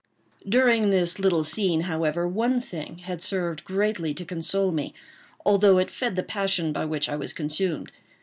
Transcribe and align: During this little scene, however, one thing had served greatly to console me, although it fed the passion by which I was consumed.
During 0.49 0.89
this 0.89 1.19
little 1.19 1.43
scene, 1.43 1.81
however, 1.81 2.27
one 2.27 2.59
thing 2.59 2.97
had 3.03 3.21
served 3.21 3.63
greatly 3.63 4.15
to 4.15 4.25
console 4.25 4.71
me, 4.71 4.95
although 5.45 5.77
it 5.77 5.91
fed 5.91 6.15
the 6.15 6.23
passion 6.23 6.73
by 6.73 6.85
which 6.85 7.07
I 7.07 7.15
was 7.15 7.33
consumed. 7.33 7.91